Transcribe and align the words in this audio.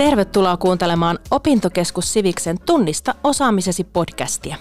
Tervetuloa 0.00 0.56
kuuntelemaan 0.56 1.18
Opintokeskus 1.30 2.12
Siviksen 2.12 2.56
Tunnista 2.66 3.14
osaamisesi 3.24 3.84
podcastia. 3.84 4.56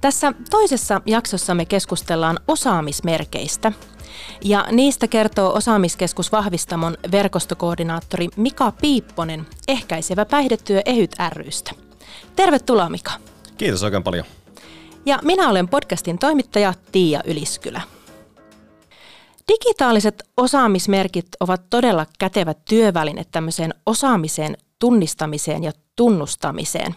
Tässä 0.00 0.32
toisessa 0.50 1.00
jaksossa 1.06 1.54
me 1.54 1.64
keskustellaan 1.64 2.38
osaamismerkeistä. 2.48 3.72
Ja 4.44 4.66
niistä 4.70 5.08
kertoo 5.08 5.54
Osaamiskeskus 5.54 6.32
Vahvistamon 6.32 6.96
verkostokoordinaattori 7.12 8.28
Mika 8.36 8.72
Piipponen, 8.80 9.46
ehkäisevä 9.68 10.24
päihdetyö 10.24 10.82
EHYT 10.84 11.12
rystä. 11.32 11.70
Tervetuloa 12.36 12.88
Mika. 12.88 13.12
Kiitos 13.58 13.82
oikein 13.82 14.02
paljon. 14.02 14.24
Ja 15.06 15.18
minä 15.22 15.48
olen 15.48 15.68
podcastin 15.68 16.18
toimittaja 16.18 16.74
Tiia 16.92 17.20
Yliskylä. 17.26 17.80
Digitaaliset 19.48 20.22
osaamismerkit 20.36 21.26
ovat 21.40 21.62
todella 21.70 22.06
kätevä 22.18 22.54
työväline 22.54 23.24
tämmöiseen 23.30 23.74
osaamiseen 23.86 24.56
tunnistamiseen 24.78 25.64
ja 25.64 25.72
tunnustamiseen. 25.96 26.94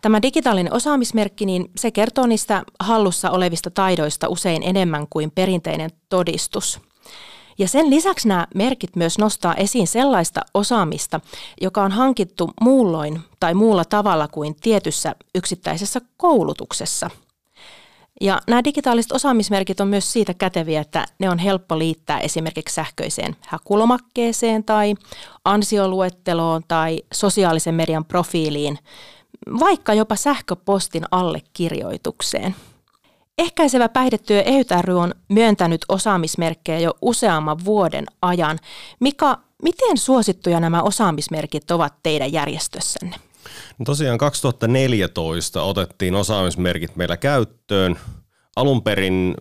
Tämä 0.00 0.22
digitaalinen 0.22 0.72
osaamismerkki, 0.72 1.46
niin 1.46 1.70
se 1.76 1.90
kertoo 1.90 2.26
niistä 2.26 2.62
hallussa 2.80 3.30
olevista 3.30 3.70
taidoista 3.70 4.28
usein 4.28 4.62
enemmän 4.62 5.06
kuin 5.10 5.30
perinteinen 5.30 5.90
todistus. 6.08 6.80
Ja 7.58 7.68
sen 7.68 7.90
lisäksi 7.90 8.28
nämä 8.28 8.46
merkit 8.54 8.96
myös 8.96 9.18
nostaa 9.18 9.54
esiin 9.54 9.86
sellaista 9.86 10.40
osaamista, 10.54 11.20
joka 11.60 11.82
on 11.82 11.92
hankittu 11.92 12.50
muulloin 12.60 13.20
tai 13.40 13.54
muulla 13.54 13.84
tavalla 13.84 14.28
kuin 14.28 14.54
tietyssä 14.60 15.14
yksittäisessä 15.34 16.00
koulutuksessa– 16.16 17.10
ja 18.22 18.40
nämä 18.46 18.64
digitaaliset 18.64 19.12
osaamismerkit 19.12 19.80
on 19.80 19.88
myös 19.88 20.12
siitä 20.12 20.34
käteviä, 20.34 20.80
että 20.80 21.06
ne 21.18 21.30
on 21.30 21.38
helppo 21.38 21.78
liittää 21.78 22.20
esimerkiksi 22.20 22.74
sähköiseen 22.74 23.36
hakulomakkeeseen 23.46 24.64
tai 24.64 24.94
ansioluetteloon 25.44 26.62
tai 26.68 27.02
sosiaalisen 27.12 27.74
median 27.74 28.04
profiiliin, 28.04 28.78
vaikka 29.60 29.94
jopa 29.94 30.16
sähköpostin 30.16 31.04
allekirjoitukseen. 31.10 32.54
Ehkäisevä 33.38 33.88
päihdetyö 33.88 34.42
EHYT 34.42 34.70
ry 34.80 34.98
on 34.98 35.14
myöntänyt 35.28 35.80
osaamismerkkejä 35.88 36.78
jo 36.78 36.94
useamman 37.02 37.64
vuoden 37.64 38.06
ajan. 38.22 38.58
Mika, 39.00 39.38
miten 39.62 39.98
suosittuja 39.98 40.60
nämä 40.60 40.82
osaamismerkit 40.82 41.70
ovat 41.70 41.94
teidän 42.02 42.32
järjestössänne? 42.32 43.16
No 43.78 43.84
tosiaan 43.84 44.18
2014 44.18 45.62
otettiin 45.62 46.14
osaamismerkit 46.14 46.96
meillä 46.96 47.16
käyttöön 47.16 47.96
alun 48.56 48.82
perin 48.82 49.34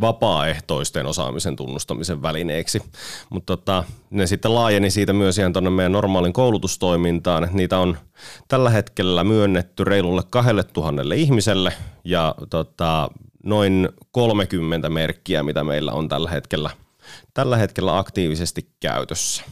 vapaaehtoisten 0.00 1.06
osaamisen 1.06 1.56
tunnustamisen 1.56 2.22
välineeksi, 2.22 2.82
mutta 3.30 3.56
tota, 3.56 3.84
ne 4.10 4.26
sitten 4.26 4.54
laajeni 4.54 4.90
siitä 4.90 5.12
myös 5.12 5.38
ihan 5.38 5.52
tuonne 5.52 5.70
meidän 5.70 5.92
normaalin 5.92 6.32
koulutustoimintaan. 6.32 7.48
Niitä 7.52 7.78
on 7.78 7.98
tällä 8.48 8.70
hetkellä 8.70 9.24
myönnetty 9.24 9.84
reilulle 9.84 10.22
2000 10.30 11.02
ihmiselle 11.14 11.72
ja 12.04 12.34
tota, 12.50 13.10
noin 13.44 13.88
30 14.12 14.88
merkkiä, 14.88 15.42
mitä 15.42 15.64
meillä 15.64 15.92
on 15.92 16.08
tällä 16.08 16.30
hetkellä, 16.30 16.70
tällä 17.34 17.56
hetkellä 17.56 17.98
aktiivisesti 17.98 18.68
käytössä. 18.80 19.44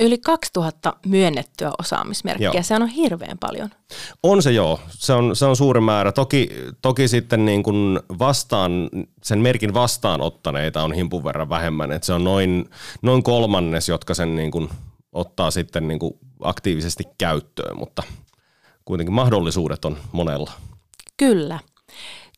Yli 0.00 0.18
2000 0.18 0.96
myönnettyä 1.06 1.70
osaamismerkkiä, 1.78 2.50
joo. 2.54 2.62
se 2.62 2.74
on 2.74 2.86
hirveän 2.86 3.38
paljon. 3.38 3.70
On 4.22 4.42
se 4.42 4.52
joo, 4.52 4.80
se 4.88 5.12
on, 5.12 5.36
se 5.36 5.46
on 5.46 5.56
suuri 5.56 5.80
määrä. 5.80 6.12
Toki, 6.12 6.48
toki 6.82 7.08
sitten 7.08 7.44
niin 7.44 7.62
kuin 7.62 8.00
vastaan, 8.18 8.90
sen 9.22 9.38
merkin 9.38 9.74
vastaanottaneita 9.74 10.82
on 10.82 10.92
himpun 10.92 11.24
verran 11.24 11.48
vähemmän, 11.48 11.92
että 11.92 12.06
se 12.06 12.12
on 12.12 12.24
noin, 12.24 12.70
noin 13.02 13.22
kolmannes, 13.22 13.88
jotka 13.88 14.14
sen 14.14 14.36
niin 14.36 14.50
kuin 14.50 14.68
ottaa 15.12 15.50
sitten 15.50 15.88
niin 15.88 15.98
kuin 15.98 16.14
aktiivisesti 16.42 17.04
käyttöön, 17.18 17.78
mutta 17.78 18.02
kuitenkin 18.84 19.14
mahdollisuudet 19.14 19.84
on 19.84 19.96
monella. 20.12 20.52
Kyllä. 21.16 21.58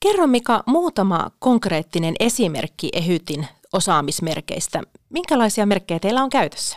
Kerro 0.00 0.27
Mika 0.27 0.62
muutama 0.67 1.31
konkreettinen 1.39 2.15
esimerkki 2.21 2.89
Ehytin 2.93 3.47
osaamismerkeistä. 3.72 4.83
Minkälaisia 5.10 5.66
merkkejä 5.66 6.00
teillä 6.00 6.22
on 6.22 6.31
käytössä? 6.31 6.77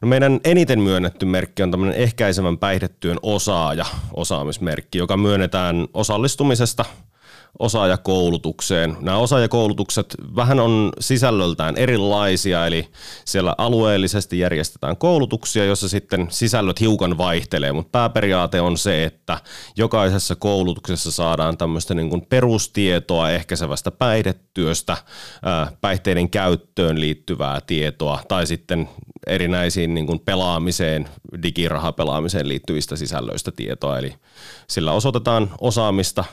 No 0.00 0.08
meidän 0.08 0.40
eniten 0.44 0.80
myönnetty 0.80 1.26
merkki 1.26 1.62
on 1.62 1.70
tämmöinen 1.70 1.96
ehkäisevän 1.96 2.58
päihdetyön 2.58 3.18
osaaja 3.22 3.86
osaamismerkki, 4.14 4.98
joka 4.98 5.16
myönnetään 5.16 5.88
osallistumisesta– 5.94 6.84
osaajakoulutukseen. 7.58 8.96
Nämä 9.00 9.18
osaajakoulutukset 9.18 10.14
vähän 10.36 10.60
on 10.60 10.92
sisällöltään 11.00 11.76
erilaisia, 11.76 12.66
eli 12.66 12.88
siellä 13.24 13.54
alueellisesti 13.58 14.38
järjestetään 14.38 14.96
koulutuksia, 14.96 15.64
joissa 15.64 15.88
sitten 15.88 16.26
sisällöt 16.30 16.80
hiukan 16.80 17.18
vaihtelee, 17.18 17.72
mutta 17.72 17.90
pääperiaate 17.90 18.60
on 18.60 18.78
se, 18.78 19.04
että 19.04 19.38
jokaisessa 19.76 20.36
koulutuksessa 20.36 21.10
saadaan 21.10 21.58
tämmöistä 21.58 21.94
niin 21.94 22.10
kuin 22.10 22.26
perustietoa 22.26 23.30
ehkäisevästä 23.30 23.90
päihdetyöstä, 23.90 24.96
päihteiden 25.80 26.30
käyttöön 26.30 27.00
liittyvää 27.00 27.60
tietoa 27.60 28.20
tai 28.28 28.46
sitten 28.46 28.88
erinäisiin 29.26 29.94
niin 29.94 30.06
kuin 30.06 30.20
pelaamiseen, 30.20 31.08
digirahapelaamiseen 31.42 32.48
liittyvistä 32.48 32.96
sisällöistä 32.96 33.52
tietoa. 33.52 33.98
Eli 33.98 34.14
sillä 34.68 34.92
osoitetaan 34.92 35.50
osaamista 35.60 36.24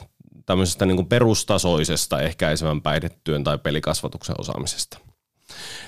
tämmöisestä 0.46 0.86
niin 0.86 0.96
kuin 0.96 1.08
perustasoisesta 1.08 2.22
ehkäisevän 2.22 2.82
päihdetyön 2.82 3.44
tai 3.44 3.58
pelikasvatuksen 3.58 4.36
osaamisesta. 4.40 4.98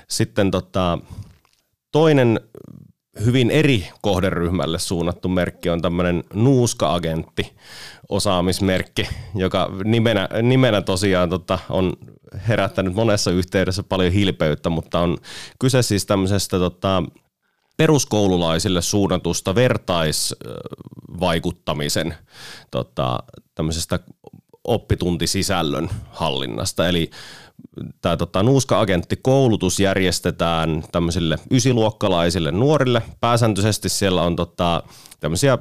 Sitten 0.07 0.51
tota, 0.51 0.97
toinen 1.91 2.39
hyvin 3.25 3.51
eri 3.51 3.87
kohderyhmälle 4.01 4.79
suunnattu 4.79 5.29
merkki 5.29 5.69
on 5.69 5.81
tämmöinen 5.81 6.23
nuuska-agentti 6.33 7.55
osaamismerkki, 8.09 9.09
joka 9.35 9.71
nimenä, 9.83 10.29
nimenä 10.41 10.81
tosiaan 10.81 11.29
tota, 11.29 11.59
on 11.69 11.93
herättänyt 12.47 12.93
monessa 12.93 13.31
yhteydessä 13.31 13.83
paljon 13.83 14.13
hilpeyttä, 14.13 14.69
mutta 14.69 14.99
on 14.99 15.17
kyse 15.59 15.81
siis 15.81 16.05
tämmöisestä 16.05 16.59
tota, 16.59 17.03
peruskoululaisille 17.77 18.81
suunnatusta 18.81 19.55
vertaisvaikuttamisen 19.55 22.15
tota, 22.71 23.19
tämmöisestä 23.55 23.99
oppituntisisällön 24.65 25.89
hallinnasta. 26.11 26.87
Eli 26.87 27.09
tämä 28.01 28.17
tota, 28.17 28.43
Nuuska-agenttikoulutus 28.43 29.79
järjestetään 29.79 30.83
tämmöisille 30.91 31.39
ysiluokkalaisille 31.51 32.51
nuorille. 32.51 33.01
Pääsääntöisesti 33.19 33.89
siellä 33.89 34.21
on 34.21 34.35
tota, 34.35 34.83
tämmöisiä, 35.25 35.57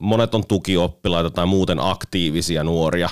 monet 0.00 0.34
on 0.34 0.46
tukioppilaita 0.46 1.30
tai 1.30 1.46
muuten 1.46 1.78
aktiivisia 1.80 2.64
nuoria, 2.64 3.08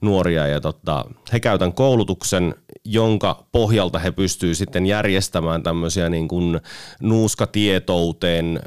nuoria 0.00 0.46
ja 0.46 0.60
tota, 0.60 1.04
he 1.32 1.40
käytän 1.40 1.72
koulutuksen, 1.72 2.54
jonka 2.84 3.46
pohjalta 3.52 3.98
he 3.98 4.10
pystyvät 4.10 4.56
sitten 4.56 4.86
järjestämään 4.86 5.62
tämmöisiä 5.62 6.08
niin 6.08 6.28
kuin 6.28 6.60
nuuskatietouteen, 7.00 8.60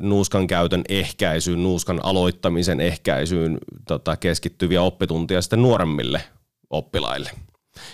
nuuskan 0.00 0.46
käytön 0.46 0.82
ehkäisyyn, 0.88 1.62
nuuskan 1.62 2.00
aloittamisen 2.02 2.80
ehkäisyyn 2.80 3.58
tota, 3.88 4.16
keskittyviä 4.16 4.82
oppituntia 4.82 5.42
sitten 5.42 5.62
nuoremmille 5.62 6.22
oppilaille. 6.70 7.30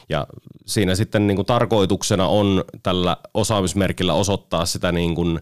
Ja 0.09 0.27
siinä 0.67 0.95
sitten 0.95 1.27
niin 1.27 1.37
kuin 1.37 1.47
tarkoituksena 1.47 2.27
on 2.27 2.65
tällä 2.83 3.17
osaamismerkillä 3.35 4.15
osoittaa 4.15 4.67
sitä 4.67 4.93
niin 4.93 5.15
kuin, 5.15 5.41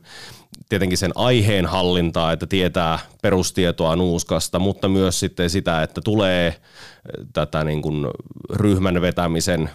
tietenkin 0.69 0.99
sen 0.99 1.13
aiheen 1.15 1.67
hallintaa, 1.67 2.33
että 2.33 2.47
tietää 2.47 2.99
perustietoa 3.23 3.97
nuuskasta, 3.97 4.59
mutta 4.59 4.89
myös 4.89 5.21
sitten 5.21 5.51
sitä, 5.51 5.83
että 5.83 6.01
tulee 6.05 6.61
tätä 7.33 7.65
niin 7.65 7.83
kuin 7.83 8.07
ryhmän 8.51 9.01
vetämisen 9.01 9.71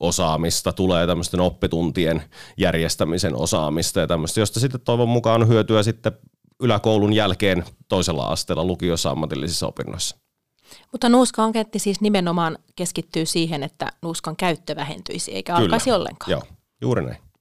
osaamista, 0.00 0.72
tulee 0.72 1.06
tämmöisten 1.06 1.40
oppituntien 1.40 2.22
järjestämisen 2.56 3.36
osaamista 3.36 4.00
ja 4.00 4.06
tämmöistä, 4.06 4.40
josta 4.40 4.60
sitten 4.60 4.80
toivon 4.80 5.08
mukaan 5.08 5.42
on 5.42 5.48
hyötyä 5.48 5.82
sitten 5.82 6.12
yläkoulun 6.60 7.12
jälkeen 7.12 7.64
toisella 7.88 8.26
asteella 8.26 8.64
lukiossa 8.64 9.10
ammatillisissa 9.10 9.66
opinnoissa. 9.66 10.16
Mutta 10.92 11.08
nuuska-anketti 11.08 11.78
siis 11.78 12.00
nimenomaan 12.00 12.58
keskittyy 12.76 13.26
siihen, 13.26 13.62
että 13.62 13.92
nuuskan 14.02 14.36
käyttö 14.36 14.76
vähentyisi 14.76 15.32
eikä 15.34 15.52
Kyllä. 15.52 15.64
alkaisi 15.64 15.92
ollenkaan. 15.92 16.30
Joo, 16.30 16.42
juuri 16.80 17.04
näin. 17.04 17.31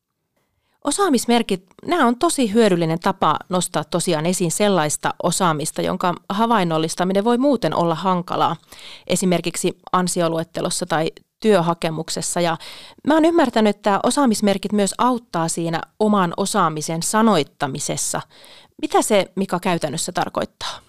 Osaamismerkit, 0.84 1.66
nämä 1.86 2.08
on 2.08 2.20
tosi 2.20 2.54
hyödyllinen 2.54 3.00
tapa 3.00 3.36
nostaa 3.50 3.84
tosiaan 3.84 4.26
esiin 4.26 4.52
sellaista 4.52 5.14
osaamista, 5.24 5.82
jonka 5.82 6.14
havainnollistaminen 6.30 7.24
voi 7.24 7.38
muuten 7.38 7.76
olla 7.76 7.96
hankalaa. 7.96 8.56
Esimerkiksi 9.08 9.78
ansioluettelossa 9.92 10.86
tai 10.86 11.12
työhakemuksessa. 11.40 12.42
Ja 12.42 12.58
mä 13.08 13.14
oon 13.14 13.26
ymmärtänyt, 13.26 13.76
että 13.76 14.00
osaamismerkit 14.04 14.72
myös 14.72 14.94
auttaa 14.98 15.48
siinä 15.48 15.82
oman 16.00 16.34
osaamisen 16.38 17.04
sanoittamisessa. 17.04 18.22
Mitä 18.82 19.02
se, 19.02 19.32
mikä 19.36 19.60
käytännössä 19.60 20.12
tarkoittaa? 20.12 20.80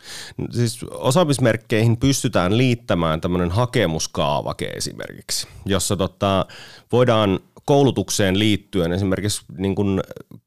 Siis 0.50 0.84
osaamismerkkeihin 0.90 1.96
pystytään 1.96 2.58
liittämään 2.58 3.20
tämmöinen 3.20 3.50
hakemuskaavake 3.50 4.66
esimerkiksi, 4.66 5.48
jossa 5.66 5.96
tota, 5.96 6.46
voidaan 6.92 7.40
koulutukseen 7.64 8.38
liittyen 8.38 8.92
esimerkiksi 8.92 9.42
niin 9.58 9.74
kuin 9.74 10.00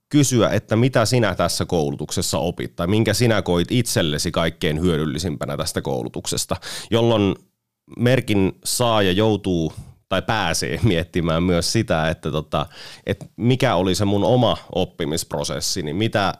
kysyä, 0.09 0.49
että 0.49 0.75
mitä 0.75 1.05
sinä 1.05 1.35
tässä 1.35 1.65
koulutuksessa 1.65 2.39
opit 2.39 2.75
tai 2.75 2.87
minkä 2.87 3.13
sinä 3.13 3.41
koit 3.41 3.71
itsellesi 3.71 4.31
kaikkein 4.31 4.81
hyödyllisimpänä 4.81 5.57
tästä 5.57 5.81
koulutuksesta, 5.81 6.55
jolloin 6.91 7.35
merkin 7.97 8.51
saaja 8.63 9.11
joutuu 9.11 9.73
tai 10.09 10.21
pääsee 10.21 10.79
miettimään 10.83 11.43
myös 11.43 11.71
sitä, 11.71 12.09
että, 12.09 12.31
tota, 12.31 12.65
että 13.05 13.25
mikä 13.37 13.75
oli 13.75 13.95
se 13.95 14.05
mun 14.05 14.23
oma 14.23 14.57
oppimisprosessi, 14.75 15.83
niin 15.83 15.95
mitä, 15.95 16.33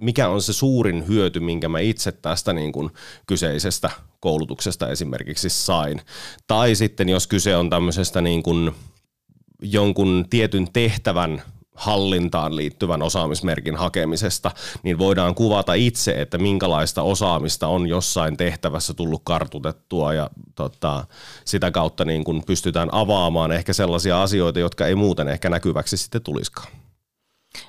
mikä 0.00 0.28
on 0.28 0.42
se 0.42 0.52
suurin 0.52 1.06
hyöty, 1.08 1.40
minkä 1.40 1.68
mä 1.68 1.80
itse 1.80 2.12
tästä 2.12 2.52
niin 2.52 2.72
kuin 2.72 2.90
kyseisestä 3.26 3.90
koulutuksesta 4.20 4.88
esimerkiksi 4.88 5.48
sain. 5.48 6.00
Tai 6.46 6.74
sitten 6.74 7.08
jos 7.08 7.26
kyse 7.26 7.56
on 7.56 7.70
tämmöisestä 7.70 8.20
niin 8.20 8.42
kuin 8.42 8.72
jonkun 9.62 10.24
tietyn 10.30 10.68
tehtävän 10.72 11.42
hallintaan 11.78 12.56
liittyvän 12.56 13.02
osaamismerkin 13.02 13.76
hakemisesta, 13.76 14.50
niin 14.82 14.98
voidaan 14.98 15.34
kuvata 15.34 15.74
itse, 15.74 16.20
että 16.20 16.38
minkälaista 16.38 17.02
osaamista 17.02 17.66
on 17.66 17.86
jossain 17.86 18.36
tehtävässä 18.36 18.94
tullut 18.94 19.22
kartutettua 19.24 20.14
ja 20.14 20.30
tota, 20.54 21.04
sitä 21.44 21.70
kautta 21.70 22.04
niin 22.04 22.24
kun 22.24 22.42
pystytään 22.46 22.88
avaamaan 22.92 23.52
ehkä 23.52 23.72
sellaisia 23.72 24.22
asioita, 24.22 24.58
jotka 24.58 24.86
ei 24.86 24.94
muuten 24.94 25.28
ehkä 25.28 25.48
näkyväksi 25.48 25.96
sitten 25.96 26.22
tulisikaan. 26.22 26.68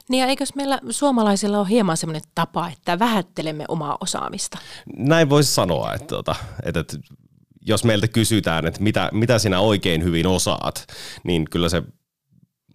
Niin 0.10 0.22
ja 0.22 0.28
eikös 0.28 0.56
meillä 0.56 0.80
suomalaisilla 0.90 1.60
ole 1.60 1.70
hieman 1.70 1.98
semmoinen 1.98 2.22
tapa, 2.36 2.70
että 2.70 3.00
vähättelemme 3.00 3.66
omaa 3.68 3.98
osaamista? 4.02 4.58
Näin 4.98 5.30
voisi 5.30 5.54
sanoa, 5.54 5.94
että, 5.94 6.08
tota, 6.08 6.36
että, 6.64 6.80
että 6.80 6.98
jos 7.70 7.84
meiltä 7.84 8.08
kysytään, 8.08 8.68
että 8.68 8.84
mitä, 8.84 9.10
mitä 9.14 9.40
sinä 9.40 9.60
oikein 9.60 10.04
hyvin 10.04 10.28
osaat, 10.28 10.88
niin 11.24 11.50
kyllä 11.50 11.70
se 11.70 11.84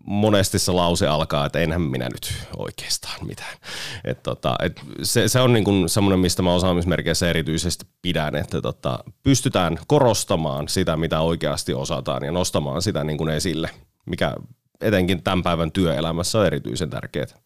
monesti 0.06 0.58
se 0.58 0.72
lause 0.72 1.06
alkaa, 1.06 1.46
että 1.46 1.58
enhän 1.58 1.82
minä 1.82 2.08
nyt 2.08 2.32
oikeastaan 2.56 3.26
mitään. 3.26 3.56
Et 4.04 4.22
tota, 4.22 4.56
et 4.62 4.80
se, 5.02 5.28
se 5.28 5.40
on 5.40 5.52
niin 5.52 5.88
semmoinen, 5.88 6.18
mistä 6.18 6.42
mä 6.42 6.52
osaamismerkeissä 6.52 7.30
erityisesti 7.30 7.84
pidän, 8.02 8.36
että 8.36 8.62
tota, 8.62 8.98
pystytään 9.22 9.78
korostamaan 9.86 10.68
sitä, 10.68 10.96
mitä 10.96 11.20
oikeasti 11.20 11.74
osataan 11.74 12.24
ja 12.24 12.32
nostamaan 12.32 12.82
sitä 12.82 13.04
niin 13.04 13.18
kuin 13.18 13.30
esille, 13.30 13.70
mikä 14.06 14.34
etenkin 14.80 15.22
tämän 15.22 15.42
päivän 15.42 15.72
työelämässä 15.72 16.38
on 16.38 16.46
erityisen 16.46 16.90
tärkeää. 16.90 17.43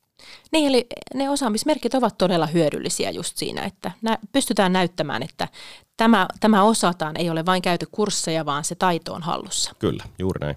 Niin, 0.53 0.69
eli 0.69 0.87
ne 1.15 1.31
osaamismerkit 1.31 1.95
ovat 1.95 2.19
todella 2.19 2.47
hyödyllisiä 2.47 3.11
just 3.11 3.37
siinä, 3.37 3.63
että 3.63 3.91
nä- 4.03 4.19
pystytään 4.33 4.73
näyttämään, 4.73 5.23
että 5.23 5.49
tämä, 5.97 6.29
tämä 6.41 6.63
osataan, 6.63 7.17
ei 7.17 7.31
ole 7.31 7.47
vain 7.47 7.63
käyty 7.63 7.87
kursseja, 7.93 8.47
vaan 8.47 8.65
se 8.65 8.75
taito 8.75 9.15
on 9.15 9.23
hallussa. 9.23 9.73
Kyllä, 9.79 10.05
juuri 10.19 10.39
näin. 10.41 10.57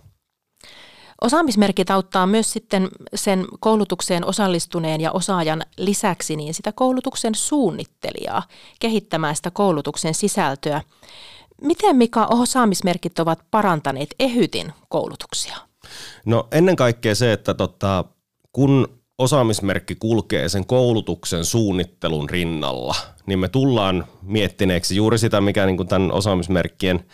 Osaamismerkit 1.21 1.91
auttaa 1.91 2.27
myös 2.27 2.53
sitten 2.53 2.89
sen 3.15 3.45
koulutukseen 3.59 4.25
osallistuneen 4.25 5.01
ja 5.01 5.11
osaajan 5.11 5.63
lisäksi 5.77 6.35
niin 6.35 6.53
sitä 6.53 6.71
koulutuksen 6.71 7.35
suunnittelijaa 7.35 8.43
kehittämään 8.79 9.35
sitä 9.35 9.51
koulutuksen 9.51 10.13
sisältöä. 10.13 10.81
Miten 11.61 11.95
Mika 11.95 12.25
osaamismerkit 12.25 13.19
ovat 13.19 13.39
parantaneet 13.51 14.15
EHYTin 14.19 14.73
koulutuksia? 14.89 15.57
No 16.25 16.47
ennen 16.51 16.75
kaikkea 16.75 17.15
se, 17.15 17.33
että 17.33 17.53
tota, 17.53 18.05
kun 18.51 19.00
osaamismerkki 19.17 19.95
kulkee 19.95 20.49
sen 20.49 20.65
koulutuksen 20.65 21.45
suunnittelun 21.45 22.29
rinnalla, 22.29 22.95
niin 23.25 23.39
me 23.39 23.49
tullaan 23.49 24.05
miettineeksi 24.21 24.95
juuri 24.95 25.17
sitä, 25.17 25.41
mikä 25.41 25.65
niin 25.65 25.77
kuin 25.77 25.87
tämän 25.87 26.11
osaamismerkkien 26.11 27.05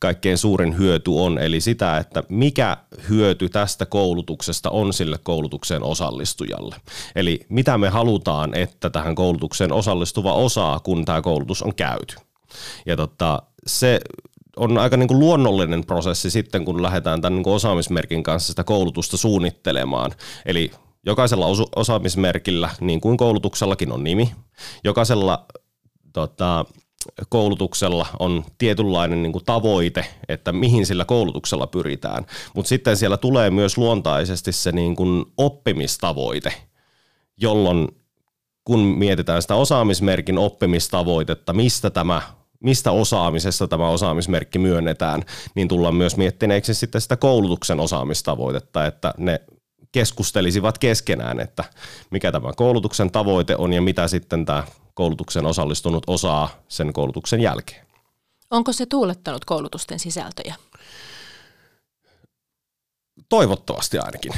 kaikkein 0.00 0.38
suurin 0.38 0.78
hyöty 0.78 1.10
on, 1.14 1.38
eli 1.38 1.60
sitä, 1.60 1.98
että 1.98 2.22
mikä 2.28 2.76
hyöty 3.08 3.48
tästä 3.48 3.86
koulutuksesta 3.86 4.70
on 4.70 4.92
sille 4.92 5.18
koulutukseen 5.22 5.82
osallistujalle. 5.82 6.76
Eli 7.16 7.40
mitä 7.48 7.78
me 7.78 7.88
halutaan, 7.88 8.54
että 8.54 8.90
tähän 8.90 9.14
koulutukseen 9.14 9.72
osallistuva 9.72 10.32
osaa, 10.32 10.80
kun 10.80 11.04
tämä 11.04 11.22
koulutus 11.22 11.62
on 11.62 11.74
käyty. 11.74 12.16
Ja 12.86 12.96
tota, 12.96 13.42
se 13.66 14.00
on 14.56 14.78
aika 14.78 14.96
niin 14.96 15.08
kuin 15.08 15.18
luonnollinen 15.18 15.86
prosessi 15.86 16.30
sitten, 16.30 16.64
kun 16.64 16.82
lähdetään 16.82 17.20
tämän 17.20 17.34
niin 17.34 17.44
kuin 17.44 17.54
osaamismerkin 17.54 18.22
kanssa 18.22 18.52
sitä 18.52 18.64
koulutusta 18.64 19.16
suunnittelemaan. 19.16 20.12
Eli 20.46 20.70
Jokaisella 21.06 21.46
osaamismerkillä, 21.76 22.70
niin 22.80 23.00
kuin 23.00 23.16
koulutuksellakin 23.16 23.92
on 23.92 24.04
nimi, 24.04 24.32
jokaisella 24.84 25.46
tota, 26.12 26.64
koulutuksella 27.28 28.06
on 28.18 28.44
tietynlainen 28.58 29.22
niin 29.22 29.32
kuin 29.32 29.44
tavoite, 29.44 30.06
että 30.28 30.52
mihin 30.52 30.86
sillä 30.86 31.04
koulutuksella 31.04 31.66
pyritään. 31.66 32.26
Mutta 32.54 32.68
sitten 32.68 32.96
siellä 32.96 33.16
tulee 33.16 33.50
myös 33.50 33.78
luontaisesti 33.78 34.52
se 34.52 34.72
niin 34.72 34.96
kuin 34.96 35.24
oppimistavoite, 35.36 36.52
jolloin 37.36 37.88
kun 38.64 38.80
mietitään 38.80 39.42
sitä 39.42 39.54
osaamismerkin 39.54 40.38
oppimistavoitetta, 40.38 41.52
mistä 41.52 41.90
tämä 41.90 42.22
mistä 42.60 42.92
osaamisesta 42.92 43.68
tämä 43.68 43.88
osaamismerkki 43.88 44.58
myönnetään, 44.58 45.22
niin 45.54 45.68
tullaan 45.68 45.94
myös 45.94 46.16
miettineeksi 46.16 46.74
sitten 46.74 47.00
sitä 47.00 47.16
koulutuksen 47.16 47.80
osaamistavoitetta, 47.80 48.86
että 48.86 49.14
ne 49.18 49.40
keskustelisivat 49.96 50.78
keskenään, 50.78 51.40
että 51.40 51.64
mikä 52.10 52.32
tämä 52.32 52.52
koulutuksen 52.56 53.10
tavoite 53.10 53.56
on 53.56 53.72
ja 53.72 53.82
mitä 53.82 54.08
sitten 54.08 54.44
tämä 54.44 54.64
koulutuksen 54.94 55.46
osallistunut 55.46 56.04
osaa 56.06 56.48
sen 56.68 56.92
koulutuksen 56.92 57.40
jälkeen. 57.40 57.86
Onko 58.50 58.72
se 58.72 58.86
tuulettanut 58.86 59.44
koulutusten 59.44 59.98
sisältöjä? 59.98 60.54
Toivottavasti 63.28 63.98
ainakin. 63.98 64.32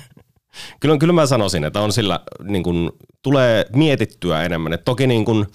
kyllä, 0.80 0.98
kyllä 0.98 1.12
mä 1.12 1.26
sanoisin, 1.26 1.64
että 1.64 1.80
on 1.80 1.92
sillä, 1.92 2.20
niin 2.44 2.62
kun, 2.62 2.92
tulee 3.22 3.66
mietittyä 3.74 4.42
enemmän. 4.42 4.72
Et 4.72 4.84
toki 4.84 5.06
niin 5.06 5.24
kun, 5.24 5.46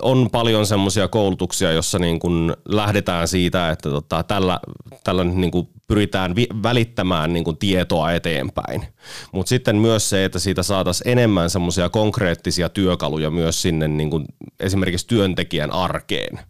on 0.00 0.28
paljon 0.32 0.66
semmoisia 0.66 1.08
koulutuksia, 1.08 1.72
jossa 1.72 1.98
niin 1.98 2.18
kun 2.18 2.56
lähdetään 2.68 3.28
siitä, 3.28 3.70
että 3.70 3.90
tota, 3.90 4.22
tällä, 4.22 4.60
tällä 5.04 5.24
niin 5.24 5.50
kun 5.50 5.68
pyritään 5.86 6.36
vi- 6.36 6.48
välittämään 6.62 7.32
niin 7.32 7.44
kun 7.44 7.56
tietoa 7.56 8.12
eteenpäin. 8.12 8.86
Mutta 9.32 9.48
sitten 9.48 9.76
myös 9.76 10.10
se, 10.10 10.24
että 10.24 10.38
siitä 10.38 10.62
saataisiin 10.62 11.08
enemmän 11.08 11.50
semmoisia 11.50 11.88
konkreettisia 11.88 12.68
työkaluja 12.68 13.30
myös 13.30 13.62
sinne 13.62 13.88
niin 13.88 14.10
kun 14.10 14.24
esimerkiksi 14.60 15.06
työntekijän 15.06 15.70
arkeen. 15.70 16.40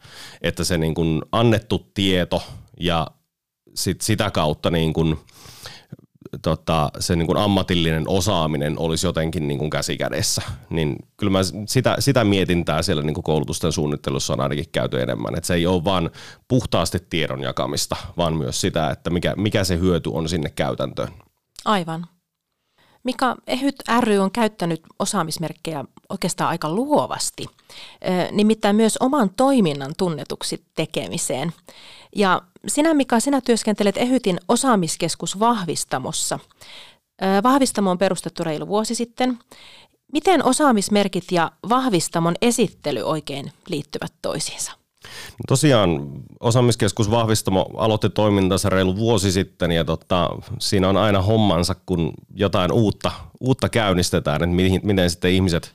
Että 0.43 0.65
se 0.65 0.79
niin 0.79 0.95
kun 0.95 1.23
annettu 1.33 1.91
tieto 1.95 2.43
ja 2.81 3.07
sit 3.75 4.01
sitä 4.01 4.31
kautta 4.31 4.71
niin 4.71 4.93
kun 4.93 5.19
tota, 6.43 6.91
se 6.99 7.17
niin 7.17 7.27
kuin 7.27 7.39
ammatillinen 7.39 8.09
osaaminen 8.09 8.79
olisi 8.79 9.07
jotenkin 9.07 9.49
niin 9.49 9.59
kuin 9.59 9.71
käsikädessä. 9.71 10.43
Niin 10.71 10.97
kyllä 11.17 11.33
mä 11.33 11.39
sitä, 11.67 11.97
sitä 11.99 12.25
mietintää 12.25 12.83
siellä 12.83 13.03
niin 13.03 13.15
kuin 13.15 13.25
koulutusten 13.25 13.73
suunnittelussa 13.73 14.33
on 14.33 14.41
ainakin 14.41 14.65
käyty 14.73 15.03
enemmän. 15.03 15.35
Että 15.35 15.47
se 15.47 15.55
ei 15.55 15.67
ole 15.67 15.85
vain 15.85 16.11
puhtaasti 16.49 16.99
tiedon 17.11 17.43
jakamista, 17.43 17.97
vaan 18.17 18.37
myös 18.37 18.61
sitä, 18.61 18.91
että 18.91 19.11
mikä, 19.11 19.35
mikä 19.37 19.65
se 19.65 19.79
hyöty 19.79 20.11
on 20.13 20.29
sinne 20.29 20.51
käytäntöön. 20.51 21.09
Aivan. 21.65 22.07
Mika 23.05 23.37
Ehyt 23.47 23.75
ry 24.01 24.19
on 24.19 24.31
käyttänyt 24.31 24.83
osaamismerkkejä 24.99 25.85
oikeastaan 26.09 26.51
aika 26.51 26.71
luovasti, 26.71 27.47
nimittäin 28.33 28.77
myös 28.77 28.97
oman 29.01 29.31
toiminnan 29.37 29.93
tunnetuksi 29.99 30.65
tekemiseen. 30.75 31.53
Ja 32.17 32.43
sinä 32.67 32.95
Mika, 32.95 33.21
sinä 33.21 33.41
työskentelet 33.41 33.97
Ehytin 33.97 34.39
osaamiskeskus 34.49 35.41
Vahvistamossa. 35.41 36.39
Vahvistamo 37.43 37.91
on 37.91 37.99
perustettu 37.99 38.45
reilu 38.45 38.69
vuosi 38.69 38.95
sitten. 38.95 39.39
Miten 40.13 40.45
osaamismerkit 40.45 41.33
ja 41.33 41.53
Vahvistamon 41.69 42.35
esittely 42.43 43.03
oikein 43.03 43.53
liittyvät 43.69 44.13
toisiinsa? 44.23 44.73
Tosiaan 45.49 46.11
osaamiskeskus 46.41 47.11
Vahvistamo 47.11 47.67
aloitti 47.77 48.11
toimintansa 48.11 48.69
reilu 48.69 48.97
vuosi 48.97 49.33
sitten 49.33 49.73
ja 49.73 49.85
tota, 49.85 50.31
siinä 50.59 50.89
on 50.89 50.97
aina 50.97 51.23
hommansa, 51.23 51.75
kun 51.87 52.13
jotain 52.35 52.73
uutta, 52.73 53.11
uutta 53.41 53.69
käynnistetään, 53.69 54.43
että 54.43 54.57
mihin, 54.57 54.81
miten 54.85 55.11
sitten 55.11 55.31
ihmiset 55.31 55.75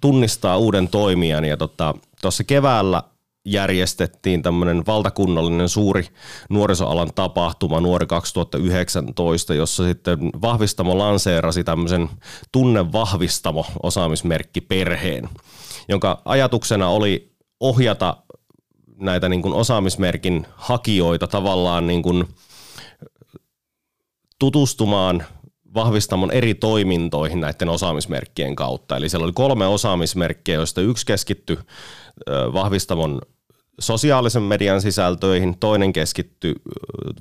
tunnistaa 0.00 0.58
uuden 0.58 0.88
toimijan. 0.88 1.44
Ja 1.44 1.56
tuossa 1.56 1.98
tota, 2.20 2.44
keväällä 2.46 3.02
järjestettiin 3.44 4.42
tämmöinen 4.42 4.86
valtakunnallinen 4.86 5.68
suuri 5.68 6.06
nuorisoalan 6.48 7.10
tapahtuma 7.14 7.80
Nuori 7.80 8.06
2019, 8.06 9.54
jossa 9.54 9.84
sitten 9.84 10.18
Vahvistamo 10.42 10.98
lanseerasi 10.98 11.64
tämmöisen 11.64 12.08
tunnevahvistamo 12.52 13.66
osaamismerkki 13.82 14.60
perheen, 14.60 15.28
jonka 15.88 16.22
ajatuksena 16.24 16.88
oli 16.88 17.32
ohjata 17.60 18.16
näitä 18.96 19.28
niin 19.28 19.42
kuin 19.42 19.54
osaamismerkin 19.54 20.46
hakijoita 20.54 21.26
tavallaan 21.26 21.86
niin 21.86 22.02
kuin 22.02 22.24
tutustumaan 24.38 25.24
vahvistamon 25.74 26.30
eri 26.30 26.54
toimintoihin 26.54 27.40
näiden 27.40 27.68
osaamismerkkien 27.68 28.56
kautta. 28.56 28.96
Eli 28.96 29.08
siellä 29.08 29.24
oli 29.24 29.32
kolme 29.32 29.66
osaamismerkkiä, 29.66 30.54
joista 30.54 30.80
yksi 30.80 31.06
keskittyi 31.06 31.58
vahvistamon 32.52 33.20
sosiaalisen 33.78 34.42
median 34.42 34.80
sisältöihin, 34.80 35.58
toinen 35.58 35.92
keskittyi 35.92 36.54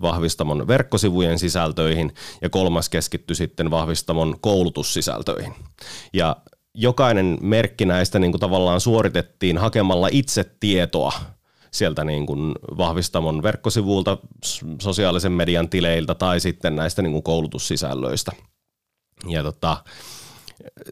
vahvistamon 0.02 0.68
verkkosivujen 0.68 1.40
sisältöihin 1.40 2.14
ja 2.42 2.50
kolmas 2.50 2.90
keskittyi 2.90 3.36
sitten 3.36 3.72
vahvistamon 3.72 4.36
koulutussisältöihin. 4.42 5.54
Ja 6.14 6.36
jokainen 6.74 7.38
merkki 7.42 7.86
näistä 7.86 8.20
niin 8.20 8.32
kuin 8.32 8.40
tavallaan 8.40 8.82
suoritettiin 8.82 9.58
hakemalla 9.58 10.08
itse 10.12 10.46
tietoa 10.60 11.12
sieltä 11.72 12.04
niin 12.04 12.26
kuin 12.26 12.52
vahvistamon 12.78 13.44
verkkosivuilta, 13.44 14.18
sosiaalisen 14.82 15.32
median 15.32 15.70
tileiltä 15.70 16.16
tai 16.16 16.40
sitten 16.40 16.76
näistä 16.76 17.02
niin 17.02 17.12
kuin 17.12 17.24
koulutussisällöistä. 17.24 18.32
Ja 19.28 19.44
tota, 19.44 19.78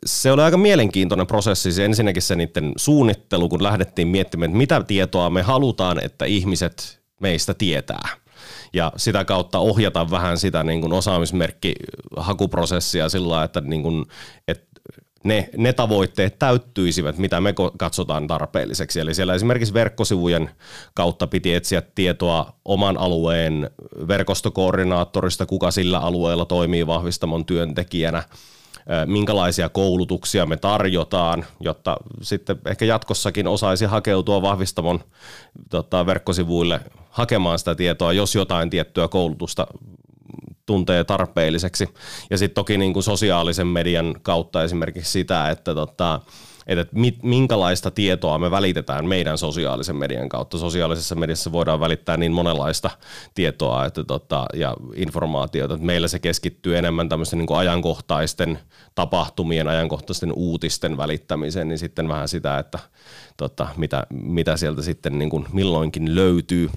se 0.05 0.31
oli 0.31 0.41
aika 0.41 0.57
mielenkiintoinen 0.57 1.27
prosessi, 1.27 1.71
se 1.71 1.85
ensinnäkin 1.85 2.21
se 2.21 2.35
niiden 2.35 2.71
suunnittelu, 2.75 3.49
kun 3.49 3.63
lähdettiin 3.63 4.07
miettimään, 4.07 4.49
että 4.49 4.57
mitä 4.57 4.83
tietoa 4.83 5.29
me 5.29 5.41
halutaan, 5.41 6.03
että 6.03 6.25
ihmiset 6.25 7.01
meistä 7.21 7.53
tietää. 7.53 8.09
Ja 8.73 8.93
sitä 8.97 9.25
kautta 9.25 9.59
ohjata 9.59 10.11
vähän 10.11 10.37
sitä 10.37 10.63
niin 10.63 10.81
kuin 10.81 10.93
osaamismerkki-hakuprosessia 10.93 13.09
sillä 13.09 13.43
että, 13.43 13.61
niin 13.61 13.83
kuin, 13.83 14.05
että 14.47 14.71
ne, 15.23 15.49
ne 15.57 15.73
tavoitteet 15.73 16.39
täyttyisivät, 16.39 17.17
mitä 17.17 17.41
me 17.41 17.53
katsotaan 17.77 18.27
tarpeelliseksi. 18.27 18.99
Eli 18.99 19.13
siellä 19.13 19.33
esimerkiksi 19.33 19.73
verkkosivujen 19.73 20.49
kautta 20.93 21.27
piti 21.27 21.53
etsiä 21.53 21.81
tietoa 21.95 22.53
oman 22.65 22.97
alueen 22.97 23.69
verkostokoordinaattorista, 24.07 25.45
kuka 25.45 25.71
sillä 25.71 25.99
alueella 25.99 26.45
toimii 26.45 26.87
vahvistamon 26.87 27.45
työntekijänä, 27.45 28.23
minkälaisia 29.05 29.69
koulutuksia 29.69 30.45
me 30.45 30.57
tarjotaan, 30.57 31.45
jotta 31.59 31.97
sitten 32.21 32.59
ehkä 32.65 32.85
jatkossakin 32.85 33.47
osaisi 33.47 33.85
hakeutua 33.85 34.41
vahvistamon 34.41 34.99
tota, 35.69 36.05
verkkosivuille 36.05 36.79
hakemaan 37.09 37.59
sitä 37.59 37.75
tietoa, 37.75 38.13
jos 38.13 38.35
jotain 38.35 38.69
tiettyä 38.69 39.07
koulutusta 39.07 39.67
tuntee 40.65 41.03
tarpeelliseksi. 41.03 41.89
Ja 42.29 42.37
sitten 42.37 42.55
toki 42.55 42.77
niin 42.77 42.93
kuin 42.93 43.03
sosiaalisen 43.03 43.67
median 43.67 44.15
kautta 44.21 44.63
esimerkiksi 44.63 45.11
sitä, 45.11 45.49
että 45.49 45.75
tota, 45.75 46.19
että 46.67 46.95
minkälaista 47.23 47.91
tietoa 47.91 48.37
me 48.37 48.51
välitetään 48.51 49.05
meidän 49.05 49.37
sosiaalisen 49.37 49.95
median 49.95 50.29
kautta. 50.29 50.57
Sosiaalisessa 50.57 51.15
mediassa 51.15 51.51
voidaan 51.51 51.79
välittää 51.79 52.17
niin 52.17 52.31
monenlaista 52.31 52.89
tietoa 53.33 53.85
että 53.85 54.03
tota, 54.03 54.45
ja 54.53 54.75
informaatiota, 54.95 55.73
että 55.73 55.85
meillä 55.85 56.07
se 56.07 56.19
keskittyy 56.19 56.77
enemmän 56.77 57.09
tämmöisten 57.09 57.39
niin 57.39 57.57
ajankohtaisten 57.57 58.59
tapahtumien, 58.95 59.67
ajankohtaisten 59.67 60.33
uutisten 60.33 60.97
välittämiseen, 60.97 61.67
niin 61.67 61.79
sitten 61.79 62.07
vähän 62.07 62.27
sitä, 62.27 62.59
että 62.59 62.79
tota, 63.37 63.67
mitä, 63.77 64.07
mitä 64.09 64.57
sieltä 64.57 64.81
sitten 64.81 65.19
niin 65.19 65.29
kuin 65.29 65.45
milloinkin 65.53 66.15
löytyy. 66.15 66.69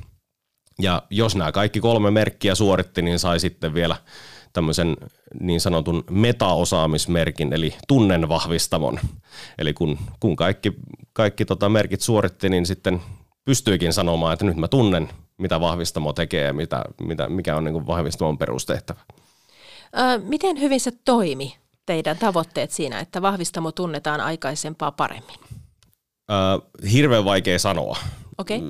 Ja 0.83 1.03
jos 1.11 1.37
nämä 1.37 1.53
kaikki 1.53 1.81
kolme 1.81 2.11
merkkiä 2.11 2.55
suoritti, 2.55 3.03
niin 3.03 3.19
sai 3.19 3.41
sitten 3.41 3.75
vielä 3.75 3.97
tämmöisen 4.55 4.97
niin 5.41 5.61
sanotun 5.61 6.05
metaosaamismerkin, 6.11 7.53
eli 7.53 7.75
tunnen 7.89 8.29
vahvistamon. 8.29 9.01
Eli 9.59 9.73
kun, 9.73 9.99
kun 10.21 10.37
kaikki, 10.37 10.73
kaikki 11.13 11.45
tota 11.45 11.69
merkit 11.69 12.01
suoritti, 12.01 12.49
niin 12.49 12.67
sitten 12.67 13.01
pystyikin 13.45 13.93
sanomaan, 13.93 14.33
että 14.33 14.45
nyt 14.45 14.57
mä 14.57 14.69
tunnen, 14.69 15.09
mitä 15.39 15.61
vahvistamo 15.61 16.13
tekee 16.13 16.45
ja 16.45 16.53
mitä, 16.53 16.85
mitä, 17.01 17.29
mikä 17.29 17.57
on 17.57 17.65
niin 17.65 17.87
vahvistamon 17.87 18.39
perustehtävä. 18.39 19.01
Ö, 19.99 20.19
miten 20.19 20.61
hyvin 20.61 20.81
se 20.81 20.93
toimi, 21.05 21.57
teidän 21.87 22.19
tavoitteet 22.19 22.71
siinä, 22.71 23.01
että 23.01 23.23
vahvistamo 23.23 23.73
tunnetaan 23.73 24.21
aikaisempaa 24.21 24.93
paremmin? 24.93 25.39
Ö, 26.31 26.81
hirveän 26.91 27.25
vaikea 27.25 27.59
sanoa. 27.59 27.97
Okay 28.39 28.61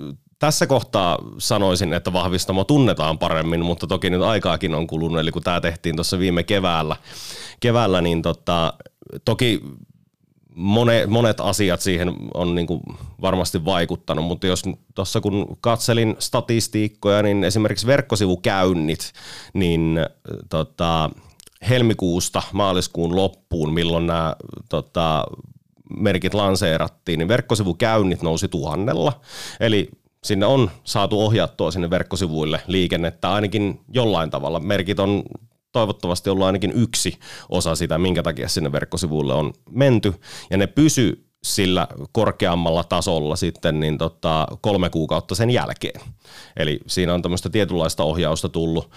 tässä 0.45 0.67
kohtaa 0.67 1.19
sanoisin, 1.39 1.93
että 1.93 2.13
vahvistamo 2.13 2.65
tunnetaan 2.65 3.19
paremmin, 3.19 3.65
mutta 3.65 3.87
toki 3.87 4.11
nyt 4.11 4.23
aikaakin 4.23 4.75
on 4.75 4.87
kulunut, 4.87 5.21
eli 5.21 5.33
kun 5.33 5.43
tämä 5.43 5.61
tehtiin 5.61 5.97
tuossa 5.97 6.19
viime 6.19 6.43
keväällä, 6.43 6.97
keväällä 7.61 8.01
niin 8.01 8.23
tota, 8.23 8.73
toki 9.25 9.63
monet, 10.55 11.11
monet 11.11 11.41
asiat 11.41 11.81
siihen 11.81 12.13
on 12.35 12.55
niin 12.55 12.67
kuin 12.67 12.81
varmasti 13.21 13.65
vaikuttanut, 13.65 14.25
mutta 14.25 14.47
jos 14.47 14.63
tuossa 14.95 15.21
kun 15.21 15.57
katselin 15.61 16.17
statistiikkoja, 16.19 17.23
niin 17.23 17.45
esimerkiksi 17.45 17.87
verkkosivukäynnit, 17.87 19.13
niin 19.55 20.01
tota, 20.49 21.11
helmikuusta 21.69 22.43
maaliskuun 22.53 23.17
loppuun, 23.17 23.75
milloin 23.75 24.07
nämä 24.07 24.37
tota, 24.69 25.25
merkit 25.99 26.35
lanseerattiin, 26.35 27.19
niin 27.19 27.29
verkkosivukäynnit 27.29 28.23
nousi 28.23 28.49
tuhannella. 28.49 29.21
Eli 29.61 29.91
sinne 30.25 30.47
on 30.47 30.71
saatu 30.85 31.21
ohjattua 31.21 31.71
sinne 31.71 31.91
verkkosivuille 31.91 32.61
liikennettä 32.67 33.33
ainakin 33.33 33.81
jollain 33.93 34.31
tavalla. 34.31 34.61
Merkit 34.61 34.99
on 35.01 35.23
toivottavasti 35.73 36.31
ollut 36.31 36.47
ainakin 36.47 36.73
yksi 36.73 37.19
osa 37.49 37.75
sitä, 37.75 37.99
minkä 37.99 38.23
takia 38.23 38.49
sinne 38.49 38.73
verkkosivuille 38.73 39.35
on 39.35 39.53
menty, 39.71 40.15
ja 40.51 40.57
ne 40.57 40.67
pysy 40.67 41.25
sillä 41.45 41.89
korkeammalla 42.13 42.85
tasolla 42.85 43.37
sitten 43.37 43.81
niin 43.81 43.99
tota, 43.99 44.47
kolme 44.61 44.91
kuukautta 44.91 45.35
sen 45.35 45.51
jälkeen. 45.51 46.01
Eli 46.57 46.81
siinä 46.87 47.15
on 47.15 47.23
tämmöistä 47.23 47.51
tietynlaista 47.51 48.03
ohjausta 48.03 48.49
tullut. 48.49 48.91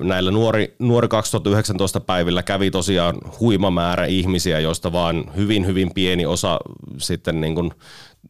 Näillä 0.00 0.30
nuori, 0.30 0.76
nuori 0.78 1.08
2019 1.08 2.00
päivillä 2.00 2.42
kävi 2.42 2.70
tosiaan 2.70 3.16
huima 3.40 3.70
määrä 3.70 4.04
ihmisiä, 4.04 4.60
joista 4.60 4.92
vaan 4.92 5.24
hyvin 5.36 5.66
hyvin 5.66 5.94
pieni 5.94 6.26
osa 6.26 6.58
sitten 6.98 7.40
niin 7.40 7.54
kuin 7.54 7.70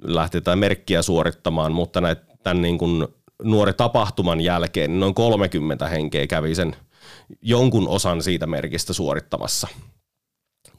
lähti 0.02 0.40
tätä 0.40 0.56
merkkiä 0.56 1.02
suorittamaan, 1.02 1.72
mutta 1.72 2.00
näitä, 2.00 2.24
tämän 2.42 2.62
niin 2.62 2.78
kuin 2.78 3.08
nuori 3.42 3.72
tapahtuman 3.72 4.40
jälkeen 4.40 4.90
niin 4.90 5.00
noin 5.00 5.14
30 5.14 5.88
henkeä 5.88 6.26
kävi 6.26 6.54
sen 6.54 6.76
jonkun 7.42 7.88
osan 7.88 8.22
siitä 8.22 8.46
merkistä 8.46 8.92
suorittamassa 8.92 9.68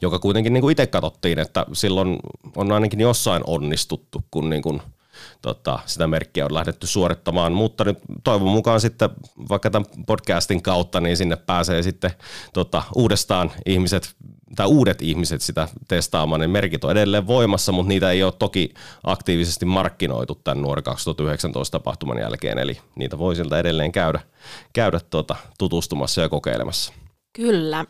joka 0.00 0.18
kuitenkin 0.18 0.52
niin 0.52 0.60
kuin 0.60 0.72
itse 0.72 0.86
katsottiin, 0.86 1.38
että 1.38 1.66
silloin 1.72 2.18
on 2.56 2.72
ainakin 2.72 3.00
jossain 3.00 3.42
onnistuttu, 3.46 4.24
kun 4.30 4.50
niin 4.50 4.62
kuin– 4.62 4.82
tota, 5.42 5.78
sitä 5.86 6.06
merkkiä 6.06 6.44
on 6.44 6.54
lähdetty 6.54 6.86
suorittamaan, 6.86 7.52
mutta 7.52 7.84
nyt 7.84 7.98
toivon 8.24 8.48
mukaan 8.48 8.80
sitten 8.80 9.10
vaikka 9.48 9.70
tämän 9.70 9.86
podcastin 10.06 10.62
kautta, 10.62 11.00
niin 11.00 11.16
sinne 11.16 11.36
pääsee 11.36 11.82
sitten 11.82 12.10
tota, 12.52 12.82
uudestaan 12.94 13.52
ihmiset 13.66 14.15
tai 14.56 14.66
uudet 14.66 15.02
ihmiset 15.02 15.42
sitä 15.42 15.68
testaamaan, 15.88 16.40
niin 16.40 16.50
merkit 16.50 16.84
on 16.84 16.90
edelleen 16.90 17.26
voimassa, 17.26 17.72
mutta 17.72 17.88
niitä 17.88 18.10
ei 18.10 18.22
ole 18.22 18.32
toki 18.38 18.74
aktiivisesti 19.04 19.66
markkinoitu 19.66 20.40
tämän 20.44 20.62
nuori 20.62 20.82
2019 20.82 21.78
tapahtuman 21.78 22.18
jälkeen, 22.18 22.58
eli 22.58 22.78
niitä 22.94 23.18
voi 23.18 23.36
siltä 23.36 23.58
edelleen 23.58 23.92
käydä, 23.92 24.20
käydä 24.72 25.00
tuota, 25.10 25.36
tutustumassa 25.58 26.20
ja 26.20 26.28
kokeilemassa. 26.28 26.92
Kyllä. 27.36 27.84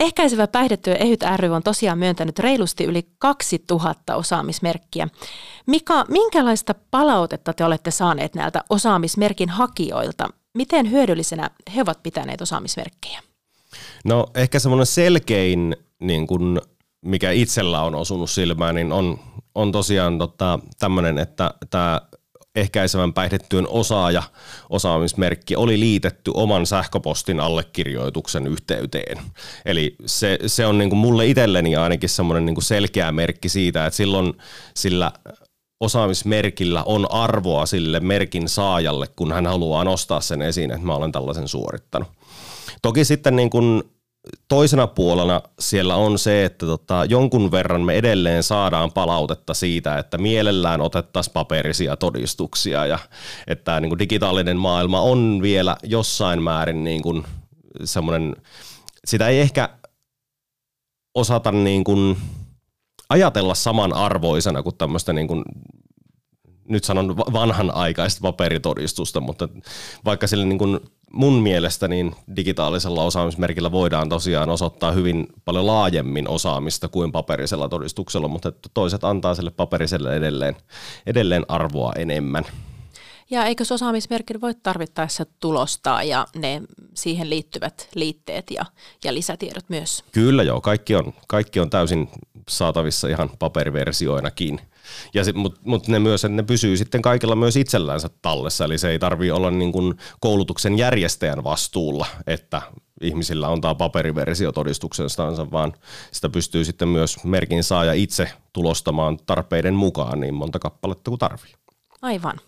Ehkäisevä 0.00 0.46
päihdetyö 0.46 0.94
EHYT 0.94 1.20
ry 1.36 1.48
on 1.48 1.62
tosiaan 1.62 1.98
myöntänyt 1.98 2.38
reilusti 2.38 2.84
yli 2.84 3.02
2000 3.18 4.16
osaamismerkkiä. 4.16 5.08
Mika, 5.66 6.04
minkälaista 6.08 6.74
palautetta 6.90 7.52
te 7.52 7.64
olette 7.64 7.90
saaneet 7.90 8.34
näiltä 8.34 8.64
osaamismerkin 8.70 9.48
hakijoilta? 9.48 10.28
Miten 10.54 10.90
hyödyllisenä 10.90 11.50
he 11.74 11.82
ovat 11.82 12.02
pitäneet 12.02 12.40
osaamismerkkejä? 12.40 13.22
No 14.04 14.26
ehkä 14.34 14.58
semmoinen 14.58 14.86
selkein, 14.86 15.76
niin 16.00 16.26
kun, 16.26 16.60
mikä 17.04 17.30
itsellä 17.30 17.82
on 17.82 17.94
osunut 17.94 18.30
silmään, 18.30 18.74
niin 18.74 18.92
on, 18.92 19.18
on 19.54 19.72
tosiaan 19.72 20.18
tota, 20.18 20.58
tämmöinen, 20.78 21.18
että 21.18 21.54
tämä 21.70 22.00
ehkäisevän 22.54 23.12
päihdetyön 23.12 23.66
osaaja 23.68 24.22
osaamismerkki 24.70 25.56
oli 25.56 25.80
liitetty 25.80 26.30
oman 26.34 26.66
sähköpostin 26.66 27.40
allekirjoituksen 27.40 28.46
yhteyteen. 28.46 29.18
Eli 29.64 29.96
se, 30.06 30.38
se 30.46 30.66
on 30.66 30.78
niin 30.78 30.90
kuin 30.90 30.98
mulle 30.98 31.26
itselleni 31.26 31.76
ainakin 31.76 32.08
semmoinen 32.08 32.46
niin 32.46 32.62
selkeä 32.62 33.12
merkki 33.12 33.48
siitä, 33.48 33.86
että 33.86 33.96
silloin 33.96 34.34
sillä 34.74 35.12
osaamismerkillä 35.80 36.82
on 36.84 37.12
arvoa 37.12 37.66
sille 37.66 38.00
merkin 38.00 38.48
saajalle, 38.48 39.06
kun 39.16 39.32
hän 39.32 39.46
haluaa 39.46 39.84
nostaa 39.84 40.20
sen 40.20 40.42
esiin, 40.42 40.70
että 40.70 40.86
mä 40.86 40.94
olen 40.94 41.12
tällaisen 41.12 41.48
suorittanut. 41.48 42.08
Toki 42.82 43.04
sitten 43.04 43.36
niin 43.36 43.50
kuin 43.50 43.82
toisena 44.48 44.86
puolena 44.86 45.42
siellä 45.58 45.96
on 45.96 46.18
se, 46.18 46.44
että 46.44 46.66
tota, 46.66 47.04
jonkun 47.04 47.50
verran 47.50 47.82
me 47.82 47.94
edelleen 47.94 48.42
saadaan 48.42 48.92
palautetta 48.92 49.54
siitä, 49.54 49.98
että 49.98 50.18
mielellään 50.18 50.80
otettaisiin 50.80 51.32
paperisia 51.32 51.96
todistuksia 51.96 52.86
ja 52.86 52.98
että 53.46 53.80
niin 53.80 53.90
kuin 53.90 53.98
digitaalinen 53.98 54.56
maailma 54.56 55.00
on 55.00 55.38
vielä 55.42 55.76
jossain 55.82 56.42
määrin 56.42 56.84
niin 56.84 57.02
kuin 57.02 57.24
semmoinen, 57.84 58.36
sitä 59.04 59.28
ei 59.28 59.40
ehkä 59.40 59.68
osata 61.14 61.52
niin 61.52 61.84
kuin 61.84 62.16
ajatella 63.08 63.54
samanarvoisena 63.54 64.62
kuin 64.62 64.76
tämmöistä 64.76 65.12
niin 65.12 65.28
kuin 65.28 65.42
nyt 66.68 66.84
sanon 66.84 67.16
vanhanaikaista 67.16 68.20
paperitodistusta, 68.22 69.20
mutta 69.20 69.48
vaikka 70.04 70.26
sille 70.26 70.44
niin 70.44 70.58
kuin 70.58 70.80
mun 71.12 71.42
mielestä 71.42 71.88
niin 71.88 72.14
digitaalisella 72.36 73.04
osaamismerkillä 73.04 73.72
voidaan 73.72 74.08
tosiaan 74.08 74.50
osoittaa 74.50 74.92
hyvin 74.92 75.26
paljon 75.44 75.66
laajemmin 75.66 76.28
osaamista 76.28 76.88
kuin 76.88 77.12
paperisella 77.12 77.68
todistuksella, 77.68 78.28
mutta 78.28 78.52
toiset 78.74 79.04
antaa 79.04 79.34
sille 79.34 79.50
paperiselle 79.50 80.16
edelleen, 80.16 80.56
edelleen 81.06 81.44
arvoa 81.48 81.92
enemmän. 81.96 82.44
Ja 83.30 83.44
eikö 83.44 83.64
osaamismerkit 83.70 84.40
voi 84.40 84.54
tarvittaessa 84.54 85.26
tulostaa 85.40 86.02
ja 86.02 86.26
ne 86.36 86.62
siihen 86.94 87.30
liittyvät 87.30 87.88
liitteet 87.94 88.50
ja, 88.50 88.64
ja 89.04 89.14
lisätiedot 89.14 89.64
myös? 89.68 90.04
Kyllä 90.12 90.42
joo, 90.42 90.60
kaikki 90.60 90.96
on, 90.96 91.14
kaikki 91.28 91.60
on 91.60 91.70
täysin 91.70 92.08
saatavissa 92.48 93.08
ihan 93.08 93.30
paperiversioinakin. 93.38 94.60
Mutta 95.34 95.60
mut 95.64 95.88
ne 95.88 95.98
myös, 95.98 96.24
että 96.24 96.36
ne 96.36 96.42
pysyy 96.42 96.76
sitten 96.76 97.02
kaikilla 97.02 97.36
myös 97.36 97.56
itsellänsä 97.56 98.10
tallessa, 98.22 98.64
eli 98.64 98.78
se 98.78 98.90
ei 98.90 98.98
tarvi 98.98 99.30
olla 99.30 99.50
niin 99.50 99.72
kuin 99.72 99.94
koulutuksen 100.20 100.78
järjestäjän 100.78 101.44
vastuulla, 101.44 102.06
että 102.26 102.62
ihmisillä 103.00 103.48
on 103.48 103.60
tämä 103.60 103.74
paperiversio 103.74 104.52
todistuksenstansa, 104.52 105.50
vaan 105.50 105.72
sitä 106.12 106.28
pystyy 106.28 106.64
sitten 106.64 106.88
myös 106.88 107.24
merkin 107.24 107.64
saaja 107.64 107.92
itse 107.92 108.32
tulostamaan 108.52 109.18
tarpeiden 109.26 109.74
mukaan 109.74 110.20
niin 110.20 110.34
monta 110.34 110.58
kappaletta 110.58 111.10
kuin 111.10 111.18
tarvii. 111.18 111.52
Aivan. 112.02 112.40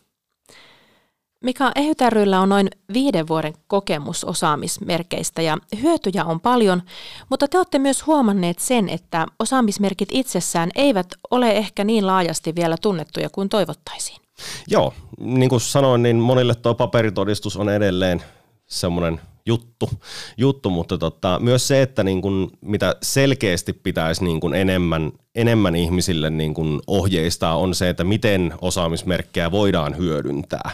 Mika 1.43 1.73
Ehytäryllä 1.77 2.41
on 2.41 2.49
noin 2.49 2.71
viiden 2.93 3.29
vuoden 3.29 3.55
kokemus 3.67 4.25
osaamismerkeistä 4.25 5.43
ja 5.43 5.59
hyötyjä 5.83 6.25
on 6.25 6.41
paljon, 6.41 6.83
mutta 7.29 7.49
te 7.49 7.59
olette 7.59 7.79
myös 7.79 8.07
huomanneet 8.07 8.59
sen, 8.59 8.89
että 8.89 9.27
osaamismerkit 9.39 10.09
itsessään 10.13 10.71
eivät 10.75 11.07
ole 11.31 11.51
ehkä 11.51 11.85
niin 11.85 12.07
laajasti 12.07 12.55
vielä 12.55 12.77
tunnettuja 12.83 13.31
kuin 13.31 13.49
toivottaisiin. 13.49 14.21
Joo, 14.69 14.95
niin 15.21 15.49
kuin 15.49 15.61
sanoin, 15.61 16.03
niin 16.03 16.17
monille 16.17 16.55
tuo 16.55 16.75
paperitodistus 16.75 17.57
on 17.57 17.69
edelleen 17.69 18.23
semmoinen 18.67 19.21
juttu, 19.47 19.91
juttu 20.37 20.71
mutta 20.71 20.99
tota, 20.99 21.39
myös 21.43 21.69
se, 21.69 21.83
että 21.83 22.05
niin 22.05 22.23
kun, 22.23 22.51
mitä 22.61 22.97
selkeästi 23.03 23.73
pitäisi 23.73 24.25
niin 24.25 24.41
kun 24.41 24.55
enemmän, 24.55 25.13
enemmän 25.35 25.77
ihmisille 25.77 26.31
niin 26.31 26.55
kun 26.55 26.83
ohjeistaa, 26.87 27.57
on 27.57 27.75
se, 27.75 27.89
että 27.89 28.05
miten 28.05 28.55
osaamismerkkejä 28.61 29.51
voidaan 29.51 29.97
hyödyntää 29.97 30.71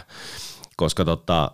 koska 0.79 1.05
tota, 1.05 1.51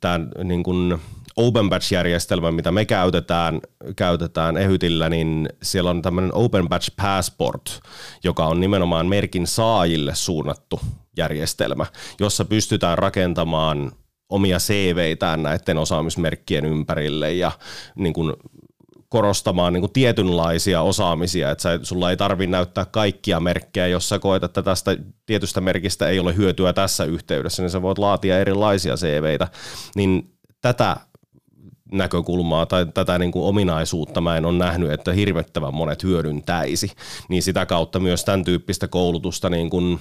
tämän 0.00 0.30
niin 0.44 0.62
kuin 0.62 0.98
Open 1.36 1.68
Batch-järjestelmä, 1.68 2.52
mitä 2.52 2.72
me 2.72 2.84
käytetään, 2.84 3.60
käytetään 3.96 4.56
Ehytillä, 4.56 5.08
niin 5.08 5.48
siellä 5.62 5.90
on 5.90 6.02
tämmöinen 6.02 6.34
Open 6.34 6.68
Batch 6.68 6.90
Passport, 6.96 7.80
joka 8.24 8.46
on 8.46 8.60
nimenomaan 8.60 9.06
merkin 9.06 9.46
saajille 9.46 10.14
suunnattu 10.14 10.80
järjestelmä, 11.16 11.86
jossa 12.20 12.44
pystytään 12.44 12.98
rakentamaan 12.98 13.92
omia 14.28 14.58
CVitään 14.58 15.42
näiden 15.42 15.78
osaamismerkkien 15.78 16.64
ympärille 16.64 17.32
ja 17.32 17.52
niin 17.94 18.12
kuin 18.12 18.32
korostamaan 19.08 19.72
niin 19.72 19.80
kuin 19.80 19.92
tietynlaisia 19.92 20.82
osaamisia, 20.82 21.50
että 21.50 21.62
sä, 21.62 21.80
sulla 21.82 22.10
ei 22.10 22.16
tarvi 22.16 22.46
näyttää 22.46 22.84
kaikkia 22.84 23.40
merkkejä, 23.40 23.86
jos 23.86 24.08
sä 24.08 24.18
koet, 24.18 24.44
että 24.44 24.62
tästä 24.62 24.96
tietystä 25.26 25.60
merkistä 25.60 26.08
ei 26.08 26.18
ole 26.18 26.36
hyötyä 26.36 26.72
tässä 26.72 27.04
yhteydessä, 27.04 27.62
niin 27.62 27.70
sä 27.70 27.82
voit 27.82 27.98
laatia 27.98 28.38
erilaisia 28.38 28.94
CVitä, 28.94 29.48
niin 29.94 30.32
tätä 30.60 30.96
näkökulmaa 31.92 32.66
tai 32.66 32.86
tätä 32.94 33.18
niin 33.18 33.32
kuin 33.32 33.44
ominaisuutta 33.44 34.20
mä 34.20 34.36
en 34.36 34.44
ole 34.44 34.58
nähnyt, 34.58 34.90
että 34.90 35.12
hirvettävän 35.12 35.74
monet 35.74 36.02
hyödyntäisi, 36.02 36.90
niin 37.28 37.42
sitä 37.42 37.66
kautta 37.66 38.00
myös 38.00 38.24
tämän 38.24 38.44
tyyppistä 38.44 38.88
koulutusta 38.88 39.50
niin 39.50 39.70
kuin 39.70 39.98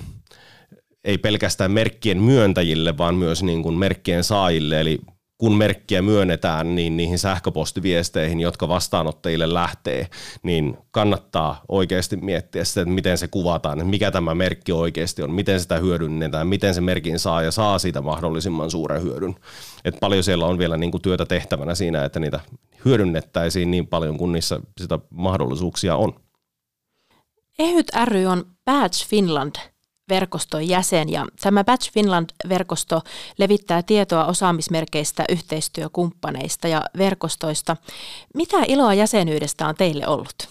ei 1.03 1.17
pelkästään 1.17 1.71
merkkien 1.71 2.21
myöntäjille, 2.21 2.97
vaan 2.97 3.15
myös 3.15 3.43
niin 3.43 3.63
kuin 3.63 3.77
merkkien 3.77 4.23
saajille, 4.23 4.81
eli 4.81 4.99
kun 5.37 5.55
merkkiä 5.55 6.01
myönnetään, 6.01 6.75
niin 6.75 6.97
niihin 6.97 7.19
sähköpostiviesteihin, 7.19 8.39
jotka 8.39 8.67
vastaanottajille 8.67 9.53
lähtee, 9.53 10.07
niin 10.43 10.77
kannattaa 10.91 11.61
oikeasti 11.69 12.17
miettiä 12.17 12.63
sitä, 12.63 12.81
että 12.81 12.93
miten 12.93 13.17
se 13.17 13.27
kuvataan, 13.27 13.79
että 13.79 13.89
mikä 13.89 14.11
tämä 14.11 14.35
merkki 14.35 14.71
oikeasti 14.71 15.23
on, 15.23 15.31
miten 15.31 15.59
sitä 15.59 15.77
hyödynnetään, 15.77 16.47
miten 16.47 16.73
se 16.73 16.81
merkin 16.81 17.19
saa 17.19 17.41
ja 17.41 17.51
saa 17.51 17.79
siitä 17.79 18.01
mahdollisimman 18.01 18.71
suuren 18.71 19.03
hyödyn. 19.03 19.35
Et 19.85 19.97
paljon 19.99 20.23
siellä 20.23 20.45
on 20.45 20.57
vielä 20.57 20.77
niin 20.77 20.91
kuin 20.91 21.01
työtä 21.01 21.25
tehtävänä 21.25 21.75
siinä, 21.75 22.05
että 22.05 22.19
niitä 22.19 22.39
hyödynnettäisiin 22.85 23.71
niin 23.71 23.87
paljon, 23.87 24.17
kun 24.17 24.31
niissä 24.31 24.59
sitä 24.77 24.99
mahdollisuuksia 25.09 25.95
on. 25.95 26.13
Ehyt 27.59 27.87
ry 28.05 28.25
on 28.25 28.45
Badge 28.65 29.05
Finland 29.07 29.55
verkoston 30.09 30.67
jäsen 30.67 31.09
ja 31.09 31.25
tämä 31.41 31.63
Batch 31.63 31.91
Finland-verkosto 31.91 33.01
levittää 33.37 33.83
tietoa 33.83 34.25
osaamismerkeistä, 34.25 35.25
yhteistyökumppaneista 35.29 36.67
ja 36.67 36.81
verkostoista. 36.97 37.77
Mitä 38.33 38.57
iloa 38.67 38.93
jäsenyydestä 38.93 39.67
on 39.67 39.75
teille 39.75 40.07
ollut? 40.07 40.49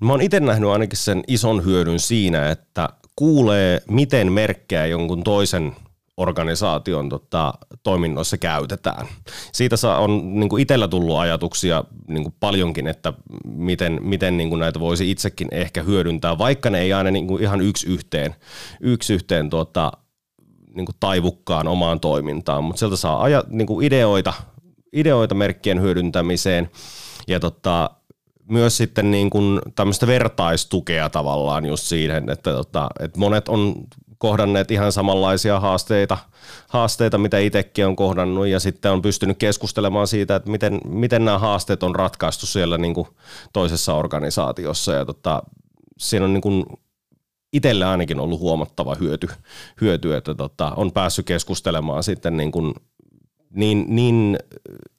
Mä 0.00 0.12
oon 0.12 0.20
itse 0.22 0.40
nähnyt 0.40 0.70
ainakin 0.70 0.98
sen 0.98 1.24
ison 1.28 1.64
hyödyn 1.64 2.00
siinä, 2.00 2.50
että 2.50 2.88
kuulee, 3.16 3.82
miten 3.88 4.32
merkkejä 4.32 4.86
jonkun 4.86 5.24
toisen 5.24 5.76
organisaation 6.16 7.08
tota, 7.08 7.54
toiminnoissa 7.82 8.38
käytetään. 8.38 9.06
Siitä 9.52 9.76
saa, 9.76 9.98
on 9.98 10.40
niin 10.40 10.48
kuin 10.48 10.62
itsellä 10.62 10.88
tullut 10.88 11.18
ajatuksia 11.18 11.84
niin 12.08 12.22
kuin 12.22 12.34
paljonkin, 12.40 12.86
että 12.86 13.12
miten, 13.44 13.98
miten 14.02 14.36
niin 14.36 14.48
kuin 14.48 14.58
näitä 14.58 14.80
voisi 14.80 15.10
itsekin 15.10 15.48
ehkä 15.50 15.82
hyödyntää, 15.82 16.38
vaikka 16.38 16.70
ne 16.70 16.80
ei 16.80 16.92
aina 16.92 17.10
niin 17.10 17.26
kuin 17.26 17.42
ihan 17.42 17.60
yksi 17.60 17.86
yhteen, 17.86 18.34
yksi 18.80 19.14
yhteen 19.14 19.50
tota, 19.50 19.92
niin 20.74 20.86
kuin 20.86 20.96
taivukkaan 21.00 21.68
omaan 21.68 22.00
toimintaan, 22.00 22.64
mutta 22.64 22.78
sieltä 22.78 22.96
saa 22.96 23.22
aja, 23.22 23.44
niin 23.48 23.66
kuin 23.66 23.86
ideoita, 23.86 24.32
ideoita 24.92 25.34
merkkien 25.34 25.80
hyödyntämiseen 25.80 26.70
ja 27.28 27.40
tota, 27.40 27.90
myös 28.48 28.76
sitten 28.76 29.10
niin 29.10 29.30
kuin 29.30 29.60
tämmöistä 29.74 30.06
vertaistukea 30.06 31.08
tavallaan 31.08 31.66
just 31.66 31.84
siihen, 31.84 32.30
että, 32.30 32.52
tota, 32.52 32.88
että 33.00 33.18
monet 33.18 33.48
on 33.48 33.74
kohdanneet 34.22 34.70
ihan 34.70 34.92
samanlaisia 34.92 35.60
haasteita, 35.60 36.18
haasteita, 36.68 37.18
mitä 37.18 37.38
itsekin 37.38 37.86
on 37.86 37.96
kohdannut 37.96 38.46
ja 38.46 38.60
sitten 38.60 38.92
on 38.92 39.02
pystynyt 39.02 39.38
keskustelemaan 39.38 40.06
siitä, 40.06 40.36
että 40.36 40.50
miten, 40.50 40.80
miten 40.88 41.24
nämä 41.24 41.38
haasteet 41.38 41.82
on 41.82 41.94
ratkaistu 41.94 42.46
siellä 42.46 42.78
niin 42.78 42.94
kuin 42.94 43.08
toisessa 43.52 43.94
organisaatiossa 43.94 44.92
ja 44.92 45.04
tota, 45.04 45.42
siinä 45.98 46.24
on 46.24 46.32
niin 46.32 46.40
kuin 46.40 46.64
itselle 47.52 47.84
ainakin 47.84 48.20
ollut 48.20 48.40
huomattava 48.40 48.94
hyöty, 48.94 49.28
hyöty 49.80 50.16
että 50.16 50.34
tota, 50.34 50.72
on 50.76 50.92
päässyt 50.92 51.26
keskustelemaan 51.26 52.02
sitten 52.02 52.36
niin, 52.36 52.52
kuin 52.52 52.74
niin, 53.54 53.84
niin 53.88 54.38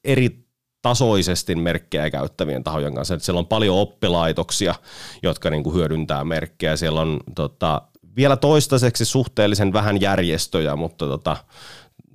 eri 0.03 0.45
tasoisesti 0.81 1.55
merkkejä 1.55 2.09
käyttävien 2.09 2.63
tahojen 2.63 2.95
kanssa. 2.95 3.13
Että 3.13 3.25
siellä 3.25 3.39
on 3.39 3.47
paljon 3.47 3.77
oppilaitoksia, 3.77 4.75
jotka 5.23 5.49
niin 5.49 5.63
kuin 5.63 5.75
hyödyntää 5.75 6.23
merkkejä. 6.23 6.75
Siellä 6.75 7.01
on 7.01 7.19
tota, 7.35 7.81
vielä 8.15 8.37
toistaiseksi 8.37 9.05
suhteellisen 9.05 9.73
vähän 9.73 10.01
järjestöjä, 10.01 10.75
mutta 10.75 11.07
tota, 11.07 11.37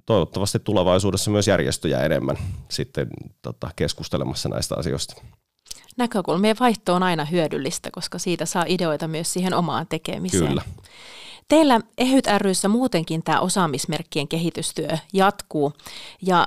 toivottavasti 0.06 0.58
tulevaisuudessa 0.58 1.30
myös 1.30 1.48
järjestöjä 1.48 2.00
enemmän 2.00 2.38
sitten 2.68 3.08
tota, 3.42 3.70
keskustelemassa 3.76 4.48
näistä 4.48 4.74
asioista. 4.78 5.22
Näkökulmien 5.96 6.56
vaihto 6.60 6.94
on 6.94 7.02
aina 7.02 7.24
hyödyllistä, 7.24 7.90
koska 7.92 8.18
siitä 8.18 8.46
saa 8.46 8.64
ideoita 8.68 9.08
myös 9.08 9.32
siihen 9.32 9.54
omaan 9.54 9.86
tekemiseen. 9.86 10.48
Kyllä. 10.48 10.62
Teillä 11.48 11.80
Ehyt 11.98 12.24
ryssä 12.38 12.68
muutenkin 12.68 13.22
tämä 13.22 13.40
osaamismerkkien 13.40 14.28
kehitystyö 14.28 14.88
jatkuu 15.12 15.72
ja 16.22 16.46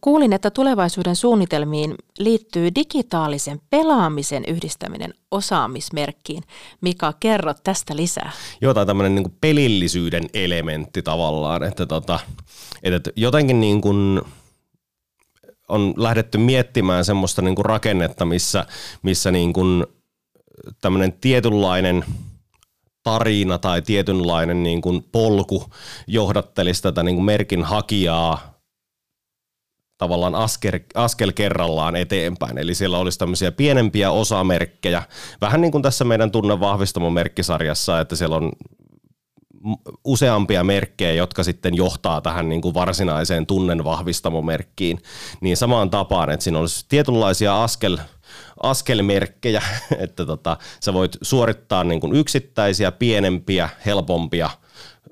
Kuulin, 0.00 0.32
että 0.32 0.50
tulevaisuuden 0.50 1.16
suunnitelmiin 1.16 1.94
liittyy 2.18 2.74
digitaalisen 2.74 3.60
pelaamisen 3.70 4.44
yhdistäminen 4.44 5.14
osaamismerkkiin. 5.30 6.42
Mika, 6.80 7.12
kerro 7.20 7.54
tästä 7.64 7.96
lisää. 7.96 8.32
Joo, 8.60 8.74
tämä 8.74 8.86
tämmöinen 8.86 9.14
niin 9.14 9.36
pelillisyyden 9.40 10.24
elementti 10.34 11.02
tavallaan, 11.02 11.62
että, 11.62 11.86
tota, 11.86 12.20
että 12.82 13.10
jotenkin 13.16 13.60
niin 13.60 13.80
kuin 13.80 14.22
on 15.68 15.94
lähdetty 15.96 16.38
miettimään 16.38 17.04
semmoista 17.04 17.42
niin 17.42 17.54
kuin 17.54 17.66
rakennetta, 17.66 18.24
missä, 18.24 18.66
missä 19.02 19.30
niin 19.30 19.52
kuin 19.52 19.86
tämmöinen 20.80 21.12
tietynlainen 21.12 22.04
tarina 23.02 23.58
tai 23.58 23.82
tietynlainen 23.82 24.62
niin 24.62 24.82
kuin 24.82 25.02
polku 25.12 25.64
johdattelisi 26.06 26.82
tätä 26.82 27.02
niin 27.02 27.14
kuin 27.14 27.24
merkin 27.24 27.64
hakijaa 27.64 28.57
tavallaan 29.98 30.34
askel, 30.34 30.78
askel 30.94 31.32
kerrallaan 31.32 31.96
eteenpäin. 31.96 32.58
Eli 32.58 32.74
siellä 32.74 32.98
olisi 32.98 33.18
tämmöisiä 33.18 33.52
pienempiä 33.52 34.10
osamerkkejä, 34.10 35.02
vähän 35.40 35.60
niin 35.60 35.72
kuin 35.72 35.82
tässä 35.82 36.04
meidän 36.04 36.30
tunne 36.30 36.60
vahvistamo 36.60 37.10
merkkisarjassa, 37.10 38.00
että 38.00 38.16
siellä 38.16 38.36
on 38.36 38.52
useampia 40.04 40.64
merkkejä, 40.64 41.12
jotka 41.12 41.44
sitten 41.44 41.74
johtaa 41.74 42.20
tähän 42.20 42.48
niin 42.48 42.60
kuin 42.60 42.74
varsinaiseen 42.74 43.46
tunnen 43.46 43.84
vahvistamomerkkiin, 43.84 45.02
niin 45.40 45.56
samaan 45.56 45.90
tapaan, 45.90 46.30
että 46.30 46.44
siinä 46.44 46.58
olisi 46.58 46.86
tietynlaisia 46.88 47.64
askel, 47.64 47.98
askelmerkkejä, 48.62 49.62
että 50.04 50.26
tota, 50.26 50.56
sä 50.80 50.94
voit 50.94 51.16
suorittaa 51.22 51.84
niin 51.84 52.00
kuin 52.00 52.16
yksittäisiä, 52.16 52.92
pienempiä, 52.92 53.68
helpompia 53.86 54.50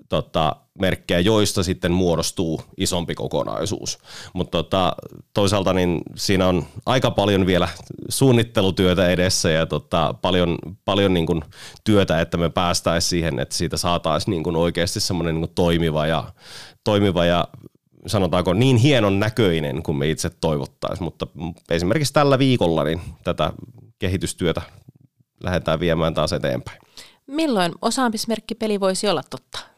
tota, 0.08 0.56
osaamismerkkejä, 0.76 1.20
joista 1.20 1.62
sitten 1.62 1.92
muodostuu 1.92 2.62
isompi 2.76 3.14
kokonaisuus. 3.14 3.98
Mutta 4.32 4.58
tota, 4.62 4.96
toisaalta 5.34 5.72
niin 5.72 6.00
siinä 6.16 6.48
on 6.48 6.66
aika 6.86 7.10
paljon 7.10 7.46
vielä 7.46 7.68
suunnittelutyötä 8.08 9.08
edessä 9.08 9.50
ja 9.50 9.66
tota, 9.66 10.14
paljon, 10.22 10.58
paljon 10.84 11.14
niin 11.14 11.26
kuin 11.26 11.42
työtä, 11.84 12.20
että 12.20 12.36
me 12.36 12.50
päästäisiin 12.50 13.10
siihen, 13.10 13.38
että 13.38 13.54
siitä 13.54 13.76
saataisiin 13.76 14.30
niin 14.30 14.42
kuin 14.42 14.56
oikeasti 14.56 15.00
semmoinen 15.00 15.40
niin 15.40 15.54
toimiva 15.54 16.06
ja, 16.06 16.24
toimiva 16.84 17.24
ja 17.24 17.48
sanotaanko 18.06 18.54
niin 18.54 18.76
hienon 18.76 19.18
näköinen 19.18 19.82
kuin 19.82 19.96
me 19.96 20.10
itse 20.10 20.30
toivottaisiin, 20.30 21.04
mutta 21.04 21.26
esimerkiksi 21.70 22.12
tällä 22.12 22.38
viikolla 22.38 22.84
niin 22.84 23.00
tätä 23.24 23.52
kehitystyötä 23.98 24.62
lähdetään 25.42 25.80
viemään 25.80 26.14
taas 26.14 26.32
eteenpäin. 26.32 26.78
Milloin 27.26 27.72
osaamismerkkipeli 27.82 28.80
voisi 28.80 29.08
olla 29.08 29.22
totta? 29.30 29.75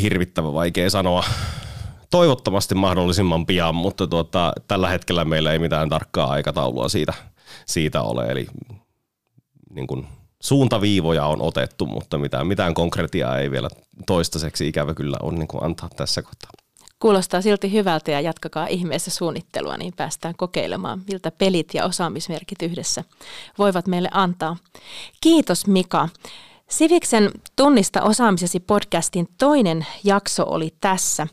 Hirvittävä 0.00 0.52
vaikea 0.52 0.90
sanoa. 0.90 1.24
Toivottavasti 2.10 2.74
mahdollisimman 2.74 3.46
pian, 3.46 3.74
mutta 3.74 4.06
tuota, 4.06 4.52
tällä 4.68 4.88
hetkellä 4.88 5.24
meillä 5.24 5.52
ei 5.52 5.58
mitään 5.58 5.88
tarkkaa 5.88 6.30
aikataulua 6.30 6.88
siitä, 6.88 7.12
siitä 7.66 8.02
ole. 8.02 8.26
Eli 8.26 8.46
niin 9.70 9.86
kuin 9.86 10.06
suuntaviivoja 10.40 11.26
on 11.26 11.42
otettu, 11.42 11.86
mutta 11.86 12.18
mitään, 12.18 12.46
mitään 12.46 12.74
konkretiaa 12.74 13.38
ei 13.38 13.50
vielä 13.50 13.68
toistaiseksi 14.06 14.68
ikävä 14.68 14.94
kyllä 14.94 15.16
on 15.22 15.34
niin 15.34 15.48
kuin 15.48 15.64
antaa 15.64 15.88
tässä 15.96 16.22
kohtaa. 16.22 16.50
Kuulostaa 16.98 17.42
silti 17.42 17.72
hyvältä 17.72 18.10
ja 18.10 18.20
jatkakaa 18.20 18.66
ihmeessä 18.66 19.10
suunnittelua, 19.10 19.76
niin 19.76 19.92
päästään 19.96 20.34
kokeilemaan, 20.36 21.02
miltä 21.08 21.30
pelit 21.30 21.74
ja 21.74 21.84
osaamismerkit 21.84 22.62
yhdessä 22.62 23.04
voivat 23.58 23.86
meille 23.86 24.08
antaa. 24.12 24.56
Kiitos 25.20 25.66
Mika. 25.66 26.08
Siviksen 26.70 27.30
Tunnista 27.56 28.02
osaamisesi 28.02 28.60
podcastin 28.60 29.28
toinen 29.38 29.86
jakso 30.04 30.44
oli 30.46 30.74
tässä. 30.80 31.26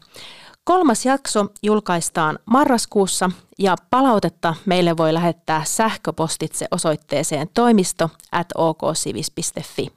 Kolmas 0.63 1.05
jakso 1.05 1.45
julkaistaan 1.63 2.39
marraskuussa 2.45 3.29
ja 3.59 3.75
palautetta 3.89 4.55
meille 4.65 4.97
voi 4.97 5.13
lähettää 5.13 5.63
sähköpostitse 5.65 6.65
osoitteeseen 6.71 7.49
toimisto 7.53 8.09
at 8.31 8.47
oksivis.fi. 8.55 9.87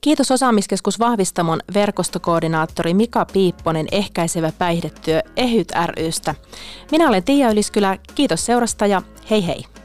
Kiitos 0.00 0.30
Osaamiskeskus 0.30 0.98
Vahvistamon 0.98 1.60
verkostokoordinaattori 1.74 2.94
Mika 2.94 3.26
Piipponen 3.32 3.86
ehkäisevä 3.92 4.52
päihdetyö 4.58 5.20
EHYT 5.36 5.72
rystä. 5.96 6.34
Minä 6.90 7.08
olen 7.08 7.24
Tiia 7.24 7.50
Yliskylä, 7.50 7.98
kiitos 8.14 8.46
seurasta 8.46 8.86
ja 8.86 9.02
hei 9.30 9.46
hei! 9.46 9.81